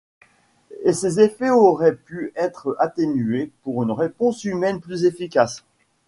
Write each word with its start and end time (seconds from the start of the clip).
Et 0.83 0.93
ses 0.93 1.19
effets 1.19 1.51
auraient 1.51 1.93
pu 1.95 2.33
être 2.35 2.75
atténués 2.79 3.51
par 3.63 3.83
une 3.83 3.91
réponse 3.91 4.43
humaine 4.45 4.81
plus 4.81 5.05
efficace. 5.05 5.63